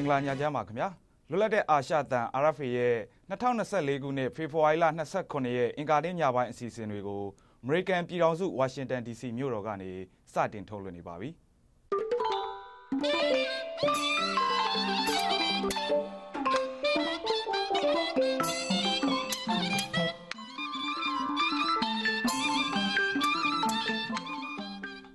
[0.00, 0.88] မင်္ဂလာညချမ်းပါခင်ဗျာ
[1.30, 2.96] လွတ်လပ်တဲ့အာရှတန် RFA ရဲ့
[3.30, 4.86] 2024ခုနှစ်ဖေဖော်ဝါရီလ
[5.20, 7.22] 29ရက်အင်ကာတင်းညပိုင်းအစီအစဉ်တွေကို
[7.64, 9.90] American ပြည်ထောင်စုဝါရှင်တန် DC မြို့တော်ကနေ
[10.32, 11.30] စတင်ထုတ်လွှင့်နေပါပြီ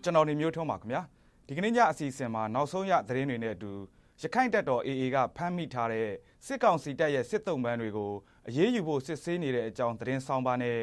[0.03, 1.01] ကျွန်တော်နေမျိုးထုံးပါခင်ဗျာ
[1.47, 3.71] ဒီကနေ့ညအစီအစဉ်မှာနောက်ဆုံးရသတင်းတွေနဲ့အတူ
[4.21, 6.09] ရခိုင်တပ်တော် AA ကဖမ်းမိထားတဲ့
[6.45, 8.11] စစ်ကောင်စီတပ်ရဲ့စစ်တုံးပန်းတွေကို
[8.47, 10.77] အရေးယူဖို့စစ်ဆေးနေတဲ့အကြောင်းသတင်းဆောင်ပါနဲ့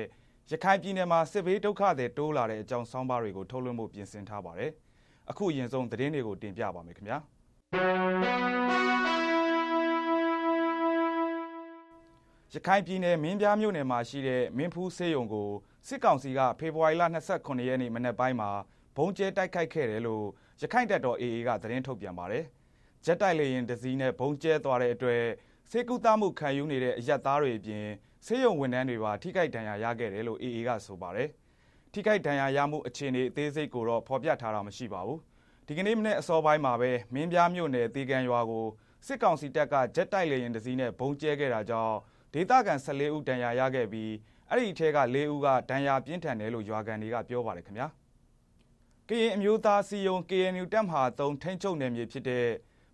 [0.51, 4.71] ရခိုင်ပြည်နယ်မှာစစ်ဘေးဒုက္ခတွေတိုးလာတဲ့အကြောင်းဆောင်ပါတွေကိုထုတ်လွှင့်ဖို့ပြင်ဆင်ထားပါတယ်။
[5.31, 7.19] အခုအရင်ဆုံးသတင်းတွေကိုတင်ပြပါမယ်ခင်ဗျာ။
[12.55, 15.51] ရခိုင်ပြည်နယ်မင်းပြားမြို့နယ်မှာရှိတဲ့မင်းဖူးဆေးရုံကို
[15.89, 17.05] စစ်ကောင်စီကဖေဖော်ဝါရီလ
[17.37, 18.51] 29ရက်နေ့မနက်ပိုင်းမှာ
[18.97, 20.25] ဘုံကျဲတိုက်ခိုက်ခဲ့တယ်လို့
[20.63, 22.47] ရခိုင်တပ်တော် AA ကသတင်းထုတ်ပြန်ပါတယ်။
[23.05, 25.23] ဂျက်တိုက်လေယာဉ်တစ်စီးနဲ့ဘုံကျဲသွားတဲ့အတွက်
[25.71, 27.87] ဆေးကုသမှုခံယူနေတဲ့အရက်သားတွေအပြင်
[28.27, 31.29] ဆေးရုံဝန်ထမ်းတွေပါထိခိုက်ဒဏ်ရာရခဲ့တယ်လို့ AA ကဆိုပါတယ်။
[31.93, 35.19] ထိခိုက်ဒဏ်ရာရမှုအခြေအနေအသေးစိတ်ကိုတော့ဖော်ပြထားတာမရှိပါဘူး။
[35.67, 38.67] ဒီကနေ့မနေ့အစောပိုင်းမှာပဲမင်းပြားမြို့နယ်တေကန်ရွာကို
[39.07, 41.97] စစ်ကောင်စီတပ်ကဂျက်တိုက်လေယာဉ်တစ်စီးနဲ့ဘုံကျဲခဲ့တာကြောင့်
[42.35, 44.13] ဒေသခံ14ဦးဒဏ်ရာရခဲ့ပြီး
[44.51, 47.87] အဲ့ဒီထဲက4ဦးကဒဏ်ရာပြင်းထန်တယ်လို့ရွာကန်တွေကပြောပါတယ်ခင်ဗျာ။
[49.09, 52.47] ကရင်အမျိုးသားစီယုံ KNU တပ်မဟာ3ထိန်းချုပ်နယ်မြေဖြစ်တဲ့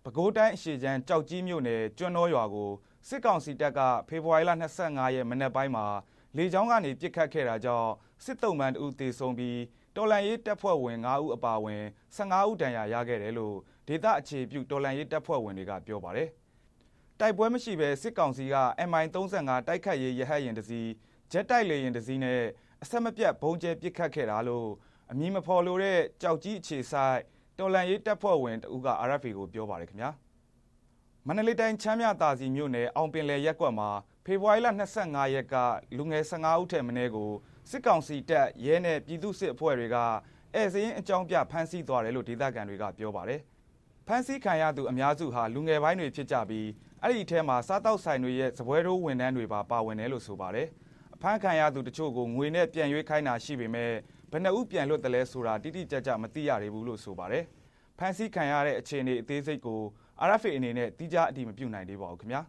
[0.03, 2.71] ပဲခူးတိုင်းအရှေ့ချမ်းကြောက်ကြီးမြို့နယ်ကျွန်းတော်ရွာကို
[3.07, 4.51] စစ်ကောင်စီတပ်ကဖေဖော်ဝါရီလ
[4.83, 5.85] 25ရက်မနက်ပိုင်းမှာ
[6.37, 7.89] လေကြောင်းကနေပစ်ခတ်ခဲ့တာကြောင့်
[8.23, 9.59] စစ်တုံးမှန်တူတေဆုံးပြီး
[9.95, 11.83] တော်လန်ရေးတပ်ဖွဲ့ဝင်9ဦးအပါအဝင်
[12.17, 13.55] 15ဦးဒဏ်ရာရခဲ့တယ်လို့
[13.87, 16.29] ဒေသအခြေပြုတော်လန်ရေးတပ်ဖွဲ့ဝင်တွေကပြောပါတယ်။
[17.19, 18.55] တိုက်ပွဲမရှိဘဲစစ်ကောင်စီက
[18.89, 20.89] MI35 တိုက်ခတ်ရေးရဟတ်ယာဉ်တစ်စီး
[21.31, 22.41] ဂျက်တိုက်လေယာဉ်တစ်စီးနဲ့
[22.83, 24.69] အဆက်မပြတ်ဘုံကျဲပစ်ခတ်ခဲ့တာလို့
[25.11, 27.17] အမည်မဖော်လို့တဲ့ကြောက်ကြီးအခြေဆိုင်
[27.59, 30.09] တော်လန်ရေးတပ်ဖွဲ့ဝင်တဦးက RFA ကိုပြောပါတယ်ခင်ဗျာ
[31.27, 33.89] မန္တလေးတိုင်းချမ်းမြသာစီမြို့နယ်အောင်ပင်လယ်ရက်ကွက်မှာ
[34.25, 34.67] ဖေဖော်ဝါရီလ
[35.01, 35.55] 25ရက်က
[35.97, 37.31] လူငယ်15ဦးထက်မင်းကို
[37.69, 39.97] စစ်ကောင်စီတပ်ရဲနဲ့ပြည်သူ့စစ်အဖွဲ့တွေက
[40.55, 43.41] အဲစရင်အကြောင်းပြဖမ်းဆီးသွားတယ်လို့ဒေသခံတွေကပြောပါတယ်
[44.07, 46.67] ဖမ်းဆီးခံရသူအများစုဟာလူငယ်ပိုင်းတွေဖြစ်ကြပြီး
[47.03, 50.67] အဲ့ဒီထဲမှာစားတောက်ဆိုင်တွေရဲ့ဇပွဲထိုးဝန်ထမ်းတွေပါပါဝင်တယ်လို့ဆိုပါတယ်
[51.15, 53.91] အဖမ်းခံရသူတချို့ကိုငွေနဲ့ပြန်ရွေးခိုင်းတာရှိပေမဲ့
[54.31, 57.43] ဘယ်နှဦးပြန်လွတ်တယ်လဲဆိုတာတိတိကျကျမသိရသေးဘူးလို့ဆိုပါတယ်။
[57.99, 59.79] ဖန်ဆီးခံရတဲ့အခြေအနေအသေးစိတ်ကို
[60.27, 62.41] RFA အနေနဲ့တိကျအတည်မပြုနိုင်သေးပါဘူးခင်ဗျာ။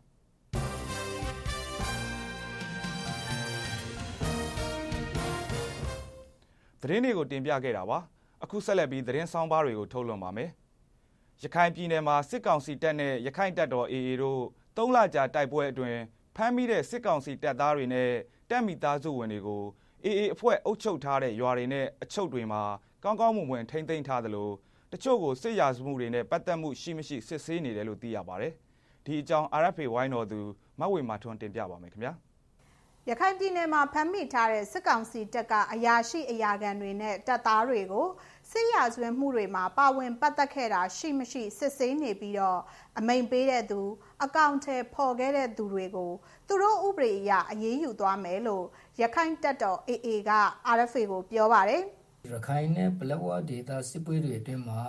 [6.83, 7.99] သတင်းတွေကိုတင်ပြခဲ့တာပါ။
[8.45, 10.51] အခုဆက်လက်ပြီးသတင်းဆောင်ပါတွေကိုထုတ်လွှင့်ပါမယ်။
[11.43, 14.43] ရခိုင်ပြည်နယ်မှာစစ်ကောင်စီတပ်နဲ့ရခိုင်တပ်တော် AA တို့
[14.77, 15.99] ၃လကြာတိုက်ပွဲအတွင်း
[16.37, 18.11] ဖမ်းမိတဲ့စစ်ကောင်စီတပ်သားတွေနဲ့
[18.51, 19.63] တပ်မိသားစုဝင်တွေကို
[20.05, 22.63] အေအေအဖွဲ့အုပ်ချုပ်ထားတဲ့ရွာတွေနဲ့အချုပ်တွေမှာ
[23.05, 24.51] ကောင်းကောင်းမွန်မွန်ထိမ့်သိမ်းထားသလို
[24.93, 28.53] တချို့ကိုစစ်ရာဇမှုတွေနဲ့ပတ်သက်မှုရှိမရှိစစ်ဆေးနေတယ်လို့သိရပါတယ်။
[29.05, 30.41] ဒီအကြောင်း RFA ဝိုင်းတော်သူ
[30.81, 32.13] မဝေမာထွန်းတင်ပြပါမယ်ခင်ဗျာ။
[33.09, 38.07] ရခိုင်ပြည်နယ်မှာဖမ်းမိထားတဲ့စစ်ကောင်စီတပ်ကအရာရှိအရာခံတွေနဲ့တပ်သားတွေကို
[38.51, 42.61] စစ်ရာဇဝတ်မှုတွေမှာပါဝင်ပတ်သက်ခဲ့တာရှိမရှိစစ်ဆေးနေပြီးတော့
[42.99, 43.81] အမိန်ပေးတဲ့သူ
[44.25, 46.13] အကောင့်ထဲပေါ်ခဲ့တဲ့သူတွေကို
[46.47, 48.65] သူတို့ဥပဒေအရအရေးယူသွားမယ်လို့
[49.01, 50.31] ရခိုင်တပ်တော် AA က
[50.77, 51.83] RFA ကိုပြောပါတယ်
[52.33, 54.83] ရခိုင်နဲ့ပလက်ဝဒေသစစ်ပွဲတွေအတွင်းမှာ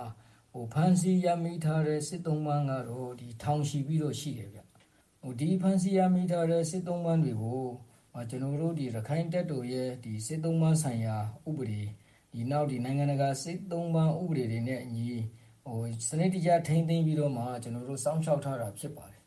[0.52, 4.60] ဟိုဖန်စီရမိထားတဲ့စစ်သုံးပန်းကတော့ဒီထောင်ရှိပြီးတော့ရှိတယ်ဗျ
[5.22, 7.64] ဟိုဒီဖန်စီရမိထားတဲ့စစ်သုံးပန်းတွေကို
[8.30, 11.16] ကျွန်တော်တို့ဒီရခိုင်တပ်တော်ရဲ့ဒီစစ်သုံးပန်းဆိုင်ရာ
[11.48, 11.82] ဥပဒေ
[12.32, 15.08] ဒီနောက်ဒီနိုင်ငံတကာစစ်သုံးပန်းဥပဒေတွေနဲ့အညီ
[15.66, 19.20] ဟိုစနစ်တကျထိန်းသိမ်းပြီးတော့မှကျွန်တော်တို့စောင့်ရှောက်ထားတာဖြစ်ပါတယ်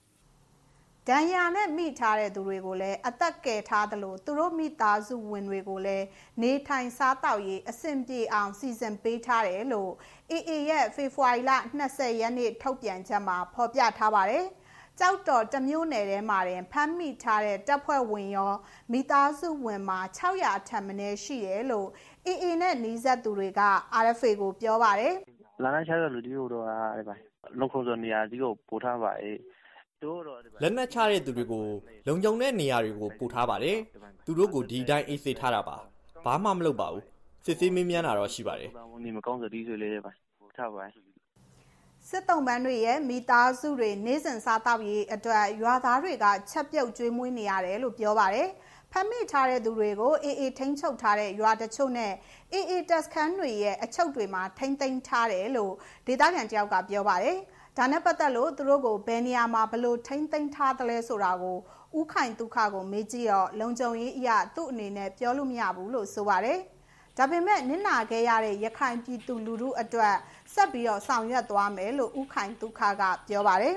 [1.10, 6.06] ဒဏ်ရာနဲ့မိထားတဲ့သူတွေကိုလည်းအသက်ကယ်ထားသလိုသူတို့မိသားစုဝင်တွေကိုလည်း
[6.42, 9.92] နေထိုင်စားတောက်ရေးအဆင်ပြေအောင်စီစဉ်ပေးထားတယ်လို့
[10.32, 11.52] AA ရဲ့ဖေဖော်ဝါရီလ
[11.86, 14.46] 20ရက်နေ့ထုတ်ပြန်ချက်မှာဖော်ပြထားပါတယ်။
[15.00, 18.54] ကြောက်တော်တမျိုးနယ်ထဲမှာတင်ဖမ်းမိထားတဲ့တပ်ဖွဲ့ဝင်ရော
[18.92, 21.88] မိသားစုဝင်မှာ600အထက်မနည်းရှိတယ်လို့
[22.28, 23.62] AA နဲ့နှီးဆက်သူတွေက
[24.04, 25.14] RFA ကိုပြောပါတယ်။
[25.64, 27.16] လာနာချတဲ့လူတွေကိုတော့အဲ့ပါ
[27.60, 29.40] လုံခုံစောနေရာဒီကို ပို့ထားပါအေး
[30.62, 31.64] လက်နက်ချတဲ့သူတွေကို
[32.08, 33.78] လုံခြုံတဲ့နေရာတွေကို ပို့ထားပါတယ်
[34.26, 35.78] သူတို့ကို ဒီတိုင်း အေးစေးထားတာပါ
[36.26, 37.04] ဘာမှမလုပ်ပါဘူး
[37.46, 38.70] စစ်ဆေးမင်းမြန်းတာတော့ ရှိပါတယ်
[39.04, 40.12] နေမကောင်းစဒီဆိုလေးပါ
[40.58, 40.84] ထားပါ
[42.10, 48.48] စစ်တုံးပန်းတွေရဲ့ မိသားစုတွေ နေစဉ်စားတောက်ရေးအတွက် ရွာသားတွေက ချက်ပြုတ်ကျွေးမွေးနေရတယ်လို့ ပြောပါတယ်
[48.98, 52.14] ဖမ်းမိထားတဲ့သူတွေကိုအေးအေးထိန်းချုပ်ထားတဲ့ရွာတချို့နဲ့
[52.54, 55.74] အေးအေးတက်စခန်းတွေရဲ့အချုပ်တွေမှာထိမ့်သိမ်းထားတယ်လို့
[56.08, 57.38] ဒေသခံတယောက်ကပြောပါတယ်။
[57.78, 61.58] ဒါနဲ့ပတ်သက်လို့သူတို့ကိုဘယ်နေရာမှာဘလို့ထိမ့်သိမ်းထားသလဲဆိုတာကို
[62.00, 66.60] ဥခိုင်ဒုက္ခကိုမေးကြည့်တော့လုံခြုံရေးအရာသူ့အနေနဲ့ပြောလို့မရဘူးလို့ဆိုပါတယ်
[67.18, 70.16] ဒါပေမဲ့နစ်နာခဲ့ရတဲ့ရခိုင်ပြည်သူလူထုအတွက်
[70.54, 73.76] ဆက်ပြီးတော့ဆောင်ရွက်သွားမယ်လို့ဥခိုင်ဒုက္ခကပြောပါတယ်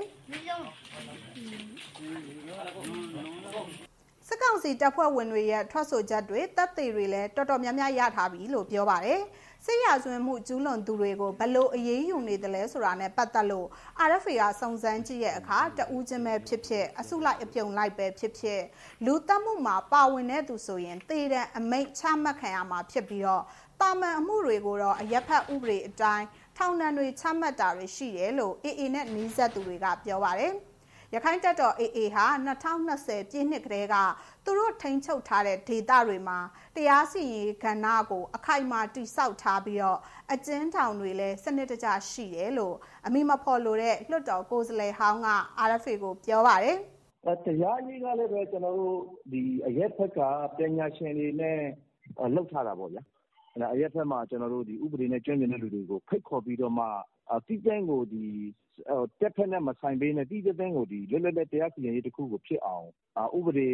[4.31, 9.21] စက်ကောင်စီတပ်ဖွဲ့ဝင်တွေရဲ့ထွက်ဆိုချက်တွေတပ်သေးတွေလည်းတော်တော်များများရထားပြီလို့ပြောပါတယ်
[9.65, 13.67] စစ်ရဆွေးမှုကျူးလွန်သူတွေကိုဘလို့အရေးယူနေတယ်လဲဆိုတာနဲ့ပတ်သက်လို့
[14.09, 18.61] RFA ကစုံစမ်းကြည့်ရဲ့အခါတဦးချင်းပဲဖြစ်ဖြစ်အစုလိုက်အပြုံလိုက်ပဲဖြစ်ဖြစ်
[19.05, 23.45] လူတက်မှုမှာပါဝင်တဲ့သူဆိုရင်တေးတဲ့အမိတ်ချမှတ်ခံရမှာဖြစ်ပြီးတော့
[23.81, 26.27] တာမန်အမှုတွေကိုတော့အရက်ဖက်ဥပဒေအတိုင်း
[26.57, 30.55] ထောင်ဒဏ်တွေချမှတ်တာတွေရှိတယ်လို့ AA နဲ့နှီးဆက်သူတွေကပြောပါတယ်။
[31.15, 32.27] ရခိုင်တပ်တော် AA ဟာ
[32.79, 33.95] 2020ပြည့်နှစ်ကလေးက
[34.45, 36.39] သူတို့ထိန်းချုပ်ထားတဲ့ဒေသတွေမှာ
[36.77, 39.99] တရားစီရင်ကဏ္ဍကို အခိုင်အမာတိစောက်ထားပြီးတော့
[40.33, 42.77] အကျဉ်းထောင်တွေလည်းစနစ်တကျရှိတယ်လို့
[43.07, 45.29] အမိမဖော်လို့တဲ့လွှတ်တော်ကိုယ်စားလှယ်ဟောင်းက
[45.69, 46.77] RFA ကိုပြောပါတယ်
[47.45, 48.99] တရားရေးကလည်းပဲကျွန်တော်တို့
[49.33, 50.21] ဒီအရက်ဖက်က
[50.57, 51.59] ပညာရှင်တွေနဲ့
[52.35, 53.03] လှုပ်ထားတာပေါ့ဗျာ။
[53.75, 56.87] အရက်ဖက်မှာကျွန်တော်တို့ဒီဥပဒေနဲ့ကျွမ်းကျင်တဲ့လူတွေကိုဖိတ်ခေါ်ပြီးတော့မှ
[57.47, 58.25] တိကျန်းကိုဒီ
[59.21, 62.87] တက်ဖက်နဲ့ မဆိုင်ဘဲနဲ့တိကျန်းကိုဒီလွတ်လပ်တဲ့ တရားစီရင်ရေးတစ်ခုကိုဖြစ်အောင်
[63.39, 63.71] ဥပဒေ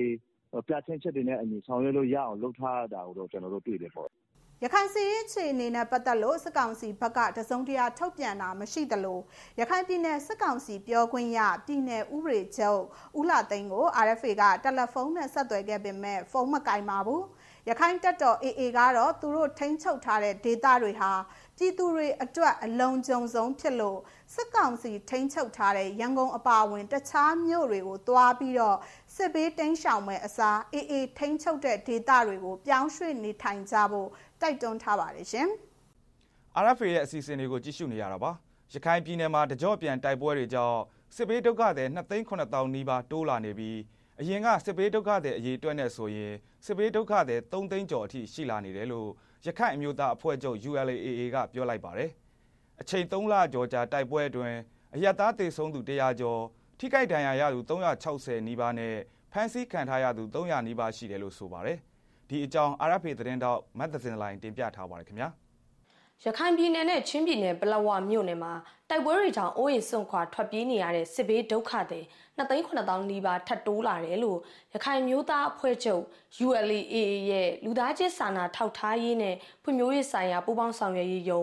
[0.53, 4.09] ပြဋ္ဌာန်းချက်တွေနဲ့အညီ ဆောင်ရွက်လို့ရအောင် လုပ်ထားတာကိုတော့ ကျွန်တော်တို့ တွေ့တယ်ပေါ့
[4.67, 9.21] ရခိုင်စီရေးခြေအနေနဲ့ပတ်သက်လို့စစ်ကောင်စီဘက်ကတစုံတရာထုတ်ပြန်တာမရှိသလို
[9.61, 12.83] ရခိုင်ပြည်နယ်စစ်ကောင်စီပြောခွင့်ရပြည်နယ်ဥပဒေချုပ်
[13.19, 17.25] ဦးလာသိန်းကို RFA ကတယ်လီဖုန်းနဲ့ဆက်သွယ်ခဲ့ပေမဲ့ဖုန်းမကင်ပါဘူး
[17.69, 21.13] ရခိုင်တပ်တော် AA ကတော့သူတို့ထိန်းချုပ်ထားတဲ့ဒေသတွေဟာ
[21.59, 23.99] ပြည်သူတွေအတွက်အလုံးကြုံဆုံးဖြစ်လို့
[24.35, 28.79] စစ်ကောင်စီထိန်းချုပ်ထားတဲ့ရန်ကုန်အပါအဝင်တခြားမြို့တွေကိုသွားပြီးတော့
[29.17, 34.09] စစ်ဘေးတင်းရှောင်မဲ့အစားအေးအေးထိန်းချုပ်တဲ့ဒေသတွေကိုပြောင်းရွှေ့နေထိုင်ကြဖို့
[34.45, 35.49] တိုက်တွန်းထားပါတယ်ရှင်။
[36.65, 38.31] RFA ရဲ့အစီအစဉ်တွေကိုကြည့်ရှုနေရတာပါ။
[38.75, 40.81] ရခိုင်ပြည်နယ်မှာတကြော့ပြန်တိုက်ပွဲတွေကြောင့်
[41.17, 41.89] စစ်ဘေးဒုက္ခသည်
[42.31, 43.79] 2,900နီးပါးတိုးလာနေပြီး
[44.21, 46.33] အရင်ကစစ်ဘေးဒုက္ခသည်အရေးအတွက်နဲ့ဆိုရင်
[46.65, 49.09] စစ်ဘေးဒုက္ခသည်3သိန်းကျော်အထိရှိလာနေတယ်လို့
[49.47, 52.11] ရခိုင်အမျိုးသားအဖွဲ့ချုပ် ULAA ကပြောလိုက်ပါတယ်။
[52.81, 54.57] အချိန်3လကျော်ကြာတိုက်ပွဲအတွင်း
[54.95, 56.41] အရတားတေဆုံးသူ100ကျော်
[56.79, 58.95] ထိခိုက်ဒဏ်ရာရသူ360နီးပါးနဲ့
[59.33, 61.81] ဖမ်းဆီးခံထားရသူ300နီးပါးရှိတယ်လို့ဆိုပါတယ်။
[62.29, 65.29] ဒီအကြောင်း RFA သတင်းတောက်မတ်သစင်လိုင်းတင်ပြထားပါတယ်ခင်ဗျာ။
[66.25, 68.53] ရခိုင်ပြည်နယ်နဲ့ချင်းပြည်နယ်ပလောဝမြို့နယ်မှာ
[68.91, 72.05] တိုက်ပွဲတွေကြောင့်အိုးအိမ်စွန့်ခွာထွက်ပြေးနေရတဲ့စစ်ဘေးဒုက္ခသည်
[72.39, 74.39] 2,900နီးပါးထပ်တိုးလာတယ်လို့
[74.73, 76.03] ရခိုင်မျိုးသားအဖွဲ့ချုပ်
[76.47, 76.97] ULAA
[77.31, 81.43] ရဲ့လူသားချင်းစာနာထောက်ထားရေးနဲ့ဖွံ့ဖြိုးရေးဆိုင်ရာပူးပေါင်းဆောင်ရွက်ရေးယုံ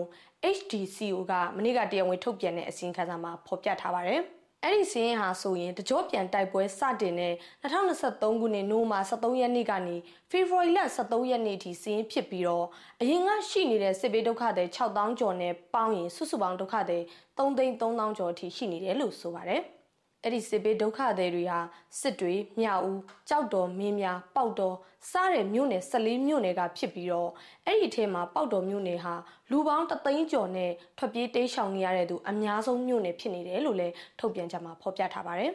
[0.56, 4.22] HDCO ကမနေ့ကတရားဝင်ထုတ်ပြန်တဲ့အစီရင်ခံစာမှာဖော်ပြထားပါတယ်။
[4.64, 9.96] အဲ့ဒီစီးရင်ဟာဆိုရင်တကြောပြန်တိုက်ပွဲစတင်တဲ့2023ခုနှစ်နိုဝင်ဘာ23ရက်နေ့ကနေ
[10.30, 12.66] ဖေဖော်ဝါရီလ23ရက်နေ့ထိစီးရင်ဖြစ်ပြီးတော့
[13.00, 16.98] အရင်ကရှိနေတဲ့စစ်ဘေးဒုက္ခတွေ6000ကျော်နဲ့ပေါင်းရင်စုစုပေါင်းဒုက္ခတွေ
[17.38, 19.62] 3,3000ကျော်အထိရှိနေတယ်လို့ဆိုပါတယ်။
[20.22, 21.58] အဲ့ဒီစစ်ဘေးဒုက္ခသည်တွေဟာ
[22.00, 24.76] စစ်တွေမြောက်ဦးကြောက်တော်မင်းများပေါက်တော်
[25.10, 27.30] စားတဲ့မြို့နယ်14မြို့နယ်ကဖြစ်ပြီးတော့
[27.66, 29.14] အဲ့ဒီထဲမှာပေါက်တော်မြို့နယ်ဟာ
[29.50, 35.52] လူပေါင်းတသိန်းကျော်နဲ့ထွက်ပြေးတိမ်းရှောင်နေရတဲ့သူအများဆုံးမြို့နယ်ဖြစ်နေတယ်လို့လည်းထုတ်ပြန်ကြမှာဖော်ပြထားပါတယ်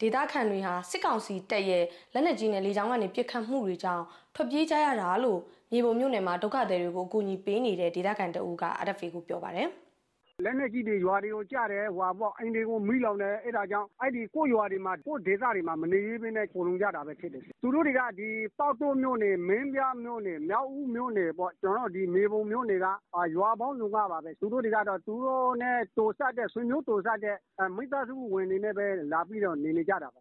[0.00, 1.84] ဒေသခံတွေဟာစစ်ကောင်စီတပ်ရဲ့
[2.14, 4.04] လက်နက်ကြီးနဲ့လေကြောင်းကနေပစ်ခတ်မှုတွေကြောင့်
[4.34, 5.40] ထွက်ပြေးကြရတာလို့
[5.72, 9.68] မြေပုံမြို့နယ်မှာဒုက္ခသည်တွေကိုအကူအညီပေးနေတဲ့ဒေသခံတအူးက RFA ကိုပြောပါတယ်။
[10.44, 18.28] လက်နက်ကြီးတွေ ရွာတွေကို ကျတယ်ဟိုဟာပေါ့အိမ်တွေကို မီးလောင်တယ် အဲ့ဒါကြောင့်အဲ့ဒီကိုရွာတွေမှာ ကိုဒေသတွေမှာ မနေရင်းနဲ့ပုံလုံကြတာပဲဖြစ်တယ် သူတို့တွေကဒီ
[18.58, 22.86] ပေါက်တိုးမျိုးနေမင်းပြမျိုးနေမြောက်ဦးမျိုးနေပေါ့ ကျွန်တော်ဒီမေပုံမျိုးတွေက
[23.36, 27.36] ရွာပေါင်းစုံကပါပဲ သူတို့တွေကတော့ သူတို့နဲ့တိုဆက်တဲ့ ဆွေမျိုးတိုဆက်တဲ့
[27.76, 30.20] မိသားစုဝင်တွေနဲ့ပဲ လာပြီးတော့ နေနေကြတာပါ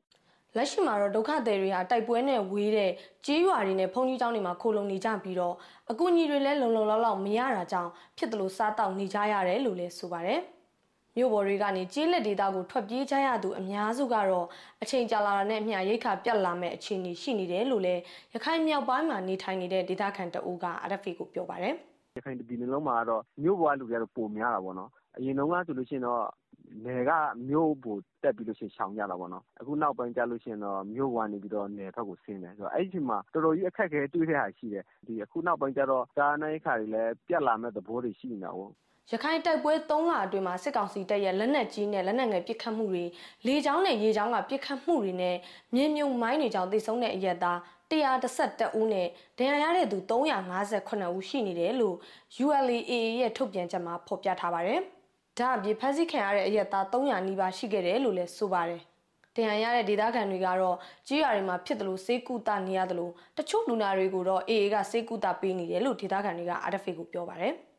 [0.55, 2.91] လက်ရှိမှာတော့ဒုက္ခသည်တွေဟာတိုက်ပွဲနဲ့ဝေးတဲ့
[3.25, 5.55] ကြေးရွာတွေနဲ့ဘုံကြီးကျောင်းတွေမှာခိုလုံနေကြပြီးတော့
[5.91, 10.41] အကူအညီတွေလည်းလုံလုံလောက်လောက်မရတာကြောင့်ဖြစ်တယ်လို့စားတောက်နေကြရတယ်လို့လည်းဆိုပါတယ်။
[11.15, 14.47] မြို့ပေါ်တွေကနေကြေးလက်ဒေတာကိုထွက်ပြေးကြရသူအများစုကတော့
[14.81, 18.01] အချိန်ကြာလာတာနဲ့အမျှရိတ်ခါပြတ်လာမဲ့အခြေအနေရှိနေတယ်လို့လည်း
[18.33, 21.73] ရခိုင်မြောက်ပိုင်းမှာနေထိုင်နေတဲ့ဒေသခံတအူးက RFA ကိုပြောပါတယ်။
[22.17, 26.21] ရခိုင်ပြည်နယ်လုံးမှာတော့မြို့ပေါ်လူတွေကတော့ပုံများတာပေါ့နော်။အရင်တုန်းကဆိုလို့ရှိရင်တော့
[26.85, 27.11] နယ်က
[27.49, 34.83] မြို့ပိုတက်ပြီးလို့ရှိရင် ရှောင်ကြတာပေါ့နော်။အခုနောက်ပိုင်းကျလို့ရှိရင်တော့ မြို့ပေါ်ကနေပြီးတော့ နယ်ဘက်ကိုဆင်းတယ်။အဲဒီအချိန်မှာ တော်တော်ကြီး အခက်အခဲတွေ့တဲ့ဟာရှိတယ်။
[35.25, 38.71] အခုနောက်ပိုင်းကျတော့ စားနပ်ရိက္ခာတွေလည်း ပြတ်လာမယ့်သဘောတွေ ရှိနေတာကိုး။
[39.11, 43.05] ရခိုင်တိုက်ပွဲ ၃ လအတွင်းမှာ စစ်ကောင်စီတပ်ရဲ့ လက်နက်ကြီးနဲ့ လက်နက်ငယ်ပစ်ခတ်မှုတွေ
[43.47, 45.35] လေကြောင်းနဲ့ ရေကြောင်းက ပစ်ခတ်မှုတွေနဲ့
[45.75, 47.57] မြေမြုံမိုင်းတွေကြောင့်တိုက်ဆုံတဲ့အရက်သား
[47.91, 49.07] 112ဦးနဲ့
[49.39, 51.95] ဒဏ်ရာရတဲ့သူ358ဦး ရှိနေတယ်လို့
[52.43, 54.81] ULAA ရဲ့ ထုတ်ပြန်ချက်မှာ ဖော်ပြထားပါတယ်။
[55.39, 58.81] ဒါအပြင်ဖမ်းဆီးခံရတဲ့အရက်သား300နီးပါးရှိခဲ့တယ်လို့လည်းဆိုပါတယ်။
[59.35, 60.77] တရားရတဲ့ဒေသခံတွေကတော့
[61.07, 67.53] ကြီးရွာတွေမှာဖြစ်တယ်လို့စေကူတာနေရတယ်လို့တချို့လူနာတွေကိုတော့ AA ကစေကူတာပေးနေတယ်လို့ဒေသခံတွေက RFA ကိုပြောပါတယ်။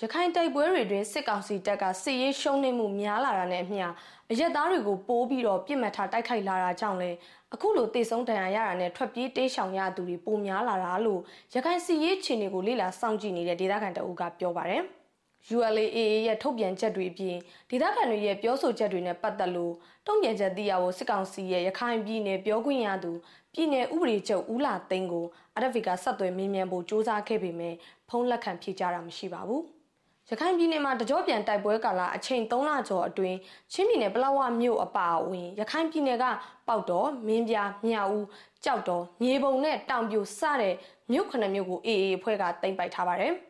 [0.00, 3.86] ရခိုင်တိုက်ပွဲတွေတွင်စစ်ကောင်စီတပ်ကစစ်ရေးရှုံးနိမှုများလာတာနဲ့အမျှ
[4.30, 7.10] အရက်သားတွေကိုပိုးပြီးတော့ပြစ်မှတ်ထားတိုက်ခိုက်လာတာကြောင့်လဲ
[7.54, 11.20] အခုလိုတေဆုံးဒဏ်ရာရတာနဲ့ထွက်ပြေးတေးရှောင်ရသူတွေပိုများလာတာလို့
[11.54, 14.84] ရခိုင်စစ်ရေးခြေနေကိုလေ့လာစောင့်ကြည့်နေတဲ့ဒေသခံတအုပ်ကပြောပါတယ်။
[15.54, 17.36] ULAA ရဲ့ထုတ်ပြန်ချက်တွေအပြင်
[17.70, 19.74] ဒေသခံတွေရဲ့ပြောဆိုချက်တွေနဲ့ပတ်သက်လို့
[20.06, 23.12] တုံ့ပြန်ချက်သိရဖို့စစ်ကောင်စီရဲ့ရခိုင်ပြည်နယ်ပြောခွင့်ရသူ
[23.52, 25.26] ပြည်နယ်ဥပဒေချုပ်ဦးလာသိန်းကို
[25.60, 27.74] RFA ကဆက်သွယ်မေးမြန်းဖို့စ조사ခဲ့ပေမဲ့
[28.08, 29.62] ဖုန်းလက်ခံဖြေကြားတာမရှိပါဘူး။
[30.30, 33.36] ရခိုင်ပြည်နယ်မှာတကြောပြန်တိုက်ပွဲကာလအချိန်3လကျော်အတွင်း
[33.72, 36.24] ချင်းပြည်နယ်ပလောဝမြို့အပါအဝင်ရခိုင်ပြည်နယ်က
[36.68, 38.26] ပေါက်တော်မင်းပြမြောက်ဦး
[38.64, 40.74] ကြောက်တော်မြေပုံနဲ့တောင်ပြိုစတဲ့
[41.12, 43.34] မြို့ခဏမြို့ကို AA အဖွဲ့ကတင်ပိုက်ထားပါတယ်။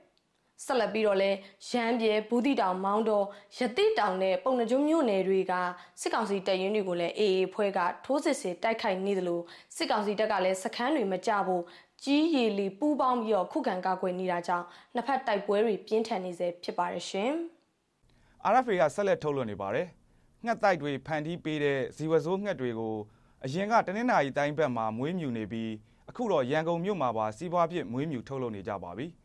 [0.64, 1.30] ဆက်လက်ပြီးတော့လဲ
[1.68, 3.26] ရမ်းပြဲဘူးတိတောင်မောင်းတော်
[3.58, 5.52] ရတိတောင်နဲ့ပုံနှကျုံမြို့နယ်တွေက
[6.00, 9.40] စစ်ကောင်စီတပ်ရင်းတွေကိုလည်း AA ဖွဲ့ကထိုးစစ်ဆင်တိုက်ခိုက်နေသလို
[9.76, 11.62] စစ်ကောင်စီတပ်ကလည်းစခန်းတွေမကြဖို့
[12.04, 17.32] ကြီးရီလီပူးပေါင်းပြီးတော့ခုခံကာကွယ်နေတာကြောင့်နှစ်ဖက်တိုက်ပွဲတွေပြင်းထန်နေစေဖြစ်ပါတယ်ရှင်။
[18.52, 19.86] RFA ကဆက်လက်ထုတ်လွှင့်နေပါတယ်။
[20.44, 22.96] ငှက်တိုက်တွေဖန်တီးပေးတဲ့ဇီဝဆိုးငှက်တွေကို
[23.44, 25.70] အရင်ကတနင်္လာရီတိုင်းဘက်မှာမွေးမြူနေပြီး
[26.08, 29.06] အခုတော့ရန်ကုန်မြို့မှာပါစီးပွားဖြစ်မွေးမြူထုတ်လုပ်နေကြပါပြီ။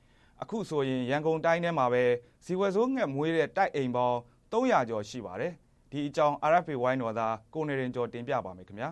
[0.43, 2.03] အခုဆိုရင်ရန်ကုန်တိုင်းထဲမှာပဲ
[2.45, 4.17] ဇီဝဆိုးငှက်မွေးတဲ့တိုက်အိမ်ပေါင်း
[4.51, 5.53] 300ကျော်ရှိပါတယ်
[5.91, 8.89] ဒီအကြောင်း RFA ဝိုင်းတော်သားကိုနေရင်ကျော်တင်ပြပါမယ်ခင်ဗျာ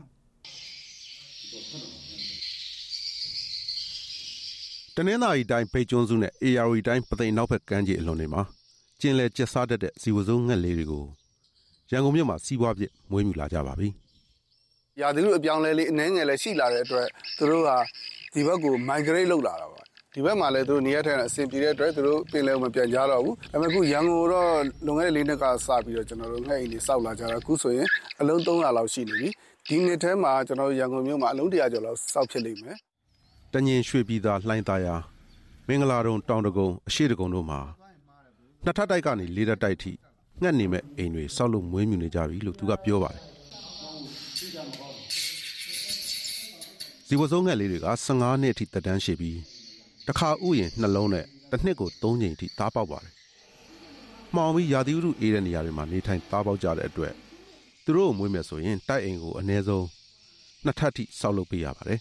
[4.95, 8.41] တနင်္သာရီတိုင်းဖိတ်ကျွန်းစုနဲ့ AR တိုင်းပသိမ်နောက်ဘက်ကမ်းခြေအလွန်တွေမှာ
[9.01, 11.05] ကျင်းလဲကျက်စားတတ်တဲ့ဇီဝဆိုးငှက်လေးတွေကို
[11.91, 13.89] ရန်ကုန်မြို့မှာစီးပွားပြမွေးမြူလာကြပါပြီ။
[15.01, 17.69] ရာသီဥတုအပြောင်းလဲလေးအနှဲငယ်လည်းရှိလာတဲ့အတွက်သူတို့က
[18.33, 19.81] ဒီဘက်ကို migrate လုပ်လာတာပါ
[20.13, 24.49] ဒီဘက်မှာလည်းသူတို့နေရထိုင်အဆင်ပြေတဲ့အတွက်သူတို့ပင်လယ်မပြန်ကြတော့ဘူးဒါပေမဲ့အခုရန်ကုန်တော့
[24.85, 27.87] လွန်ခဲ့တဲ့၄နှစ်ကစပြီးတော့ကျွန်တော်တို့ငှက်အိမ်တွေစောက်လာကြတော့အခုဆိုရင်
[28.21, 29.29] အလုံး300လောက်ရှိနေပြီ
[29.67, 32.77] ဒီနှစ်ထဲမှာကျွန်တော်တို့ရန်ကုန်မြို့မှာအလုံး100ကျော်လောက်စောက်ဖြစ်လိမ့်မယ်
[33.53, 34.95] တညင်ရွှေပြည်သာလှိုင်းသားရာ
[35.67, 37.59] မင်္ဂလာတုံတောင်တကုံအရှိတကုံတို့မှာ
[38.65, 39.91] နှစ်ထပ်တိုက်ကနေလေးထပ်တိုက်ထိ
[40.41, 43.21] ငှက်နေမဲ့အိမ်တွေစောက်လို့မွေးမြူနေကြပြီလို့သူကပြောပါတယ်
[47.07, 49.37] ဒီဝစုံငှက်လေးတွေက15နှစ်အထိတက်တန်းရှိပြီး
[50.07, 53.13] တစ်ခါဥယျာဉ်နှလုံးနဲ့တစ်နှစ်ကို3ချိန်ထိသားပေါက်ပါတယ်။
[54.35, 57.13] မှောင်ပြီးရာသီဥတုအေးတဲ့နေရာတွေမှာနေထိုင်သားပေါက်ကြတဲ့အတွက်
[57.83, 59.85] သူတို့ကိုမွေးမယ်ဆိုရင်တိုက်အိမ်ကိုအနည်းဆုံး
[60.65, 61.99] နှစ်ထပ်ထိဆောက်လုပ်ပေးရပါတယ်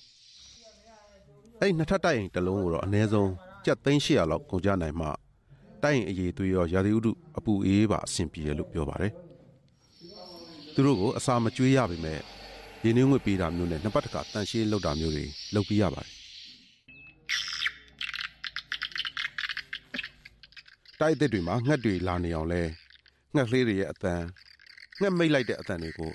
[1.61, 3.31] ။အဲ့နှစ်ထပ်တိုက်အိမ်တစ်လုံးကိုတော့အနည်းဆုံး
[3.65, 5.09] ကျပ်သိန်း800လောက်ကုန်ကျနိုင်မှ
[5.83, 9.13] တိုက်အိမ်အရေးသွေးရောရာသီဥတုအပူအေးပါအဆင်ပြေတယ်လို့ပြောပါတယ်။
[10.75, 12.15] သူတို့ကိုအစာမကျွေးရပါပဲ။
[12.85, 16.20] ရင်းနှီးငွေပေးတာမျိုးနဲ့နှစ်ပတ်တခါတန်ရှင်းလုပ်တာမျိုးတွေလုပ်ပြရပါတယ်
[21.01, 22.63] တိုက်အစ်တွေမှာငှက်တွေလာနေအောင်လဲ
[23.35, 24.21] ငှက်လေးတွေရဲ့အတန်
[25.01, 26.11] ငှက်မိတ်လိုက်တဲ့အတန်တွေကို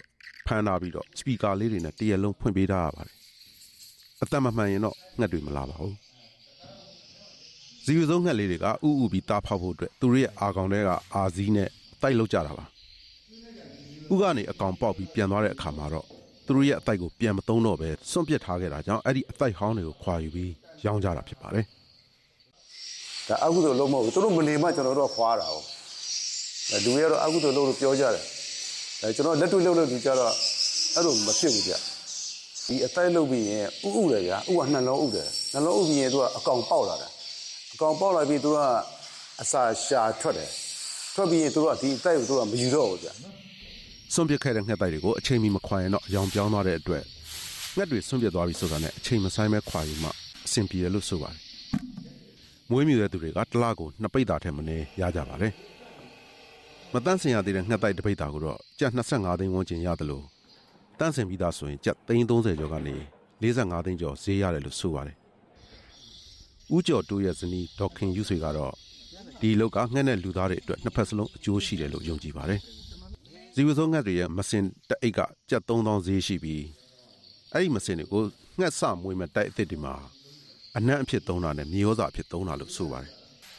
[0.45, 3.15] ဖမ်းထားပြီးတော့စပီကာလေးတွေနဲ့တရက်လုံးဖွင့်ပေးထားရပါတယ်
[4.21, 5.95] အတန်မမှန်ရင်တော့ငှက်တွေမလာပါဘူး
[7.85, 11.69] ဇီဝဆုံးငှက်လေးတွေကဥဥပြီးတာဖောက်ဖို့အတွက်သူတို့ရဲ့အာကောင်တွေကအာဇီးနဲ့
[12.01, 12.65] တိုက်လောက်ကြတာပါ
[14.13, 16.05] ဥကနေအကောင်ပေါက်ပြီးပြန်သွားတဲ့အခါမှာတော့
[16.45, 20.51] သူတို့ရဲ့အတိုက်ကိုပြန်မသုံးတော့ပဲစွန့်ပစ်ထားခဲ့တာကြောင့်အဲ့ဒီအတိုက်ဟောင်းတွေကိုခွာယူပြီး
[20.85, 21.65] ရောင်းကြတာဖြစ်ပါတယ်
[23.27, 25.57] ဒါအကုသိုလ်လုံးမဟုတ်ဘူးသူတို့မနေမှကျွန်တော်တို့ခွာတာ哦
[26.83, 28.23] လူတွေကတော့အကုသိုလ်လုံးလို့ပြောကြတယ်
[29.01, 30.33] အဲကျွန်တော်လက်တွေ့လုပ်လို့ဒီကြတော့
[30.95, 31.73] အဲ့လိုမဖြစ်ဘူးဗျ
[32.67, 37.11] ဒီအသက်လုပ်ပြီးရင်ဥဥတယ်ဗျာဥကနှလုံးဥတယ်နှလုံးဥပြီးရင်သူကအကောင်ပေါက်လာတယ်
[37.73, 38.59] အကောင်ပေါက်လာပြီးသူက
[39.41, 40.49] အစာရှာထွက်တယ်
[41.15, 43.07] ထွက်ပြီးရင်သူကဒီအသက်ကိုသူကမယူတော့ဘူးဗျ
[44.13, 47.03] စွန့်ပစ်ခဲ့တဲ့ငှက်တိုက်တွေကိုအချိန်မီမခွာရင်တော့အယောင်ပြောင်းသွားတဲ့အတွက်
[47.77, 50.09] ငှက်တွေစွန့်ပစ်သွားပြီဆိုတာနဲ့အချိန်မဆိုင်ပဲခွာယူမှ
[50.45, 51.44] အဆင်ပြေတယ်လို့ဆိုပါတယ်
[52.71, 55.53] မွေးမြူတဲ့သူတွေကတစ်လကိုနှစ်ပိတ်တာထက်မနည်းရကြပါတယ်။
[56.93, 60.25] မတန့်စင်ရသေးတဲ့ငှက်တိုက်တစ်ပိတ်တာကိုတော့ကျပ်25သိန်းဝန်းကျင်ရတယ်လို့
[60.99, 62.95] တန့်စင်ပြီးသားဆိုရင်ကျပ်330ကျော်ကနေ
[63.41, 65.17] 45သိန်းကျော်ဈေးရတယ်လို့ဆိုပါတယ်။
[66.75, 68.73] ဦးကျော်တိုးရဲ့ဇနီးဒေါက်ခင်ယူဆွေကတော့
[69.39, 72.59] ဒီလောက်ကငှက်နဲ့လူသားတွေအတွက်နှစ်ဖက်စလုံးအကျိုးရှိတယ်လို့ယုံကြည်ပါတယ်။
[73.53, 75.19] ဇီဝဆုံးငှက်တွေရဲ့မစင်တအိတ်က
[75.49, 76.63] ကျပ်3000ဈေးရှိပြီး
[77.51, 78.23] အဲ့ဒီမစင်တွေကို
[78.59, 79.95] ငှက်စမွေးမဲ့တိုက်အစ်စ်တွေမှာ
[80.77, 83.11] အနံ့အဖြစ်သုံးတာနဲ့မြေဩဇာအဖြစ်သုံးတာလို့ဆိုပါတယ်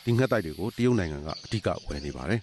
[0.05, 2.41] ဒီငှက်တိုက်တွေကိုတရုတ်နိုင်ငံကအဓိကဝယ်နေပါတယ်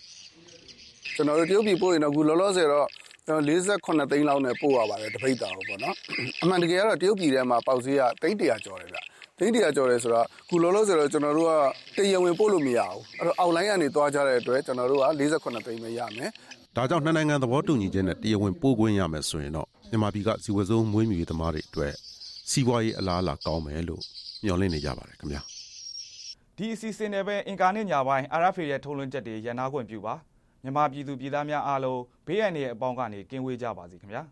[1.16, 2.88] ကျွန်တော်တို့တရုတ်ပြည်ပို့ရင်တော့အခုလောလောဆယ်တော့
[3.28, 3.44] ကျွန်တော်
[3.78, 5.96] 48သိန်းလောက်နဲ့ပို့ရပါတယ်တပိတ်တာကိုပေါ့နော်
[6.42, 8.98] အမှန်တကယ်ကတော့တရုတ်ပြည်ထဲမှာပေါက်ဈေးကသိန်း100ကျော်တယ်ဗျ
[9.40, 11.50] သိန်း100ကျော်တယ်ဆိုတော့အခုလောလောဆယ်တော့ကျွန်တော်တို့
[11.96, 16.30] ကတရဝင်ပို့လို့မရဘူးအဲ့တော့အောက်လိုင်းကနေသွားကြတဲ့အတွက်ကျွန်တော်တို့က48သိန်းပဲရမယ်
[16.76, 21.94] ဒါကြောင့်နှစ်နိုင်ငံသဘောတူညီချက်နဲ့တရားဝင်ပို့ခွင့်ရမယ်ဆိုရင်တော့မြန်မာပြည်ကဇီဝစုံမွေးမြူရေးသမားတွေအတွက်
[22.50, 24.04] စီးပွားရေးအလားအလာကောင်းမယ်လို့
[24.44, 25.42] မျှော်လင့်နေကြပါတယ်ခင်ဗျာ
[26.58, 30.16] ဒီအစီအစဉ်တွေပဲအင်ကာနဲ့ညာပိုင်း RFA ရဲ့ထုတ်လွှင့်ချက်တွေရန်နာခွင့်ပြုပါ
[30.64, 34.24] မြန်မာပြည်သူပြည်သားများအားလုံးဘေးအန္တရာယ်အပေါင်းကနေကင်းဝေးကြပါစေခင်ဗျာ